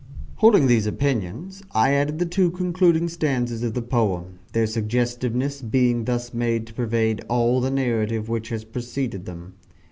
Holding 0.37 0.65
these 0.65 0.87
opinions, 0.87 1.61
I 1.73 1.93
added 1.93 2.17
the 2.17 2.25
two 2.25 2.49
concluding 2.49 3.07
stanzas 3.07 3.61
of 3.61 3.75
the 3.75 3.83
poem 3.83 4.39
their 4.51 4.65
suggestiveness 4.65 5.61
being 5.61 6.05
thus 6.05 6.33
made 6.33 6.65
to 6.65 6.73
pervade 6.73 7.23
all 7.29 7.61
the 7.61 7.69
narrative 7.69 8.27
which 8.27 8.49
has 8.49 8.63
preceded 8.65 9.25
them. 9.25 9.53